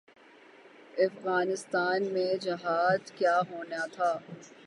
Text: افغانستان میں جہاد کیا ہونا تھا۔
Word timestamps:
افغانستان 0.97 2.03
میں 2.13 2.33
جہاد 2.41 3.11
کیا 3.17 3.39
ہونا 3.51 3.85
تھا۔ 3.93 4.11